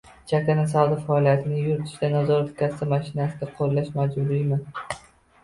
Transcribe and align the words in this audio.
Chakana 0.29 0.61
savdo 0.69 0.95
faoliyatini 1.09 1.59
yuritishda 1.65 2.09
nazorat-kassa 2.15 2.89
mashinasini 2.95 3.53
qo‘llash 3.61 3.95
majburiymi? 4.01 4.61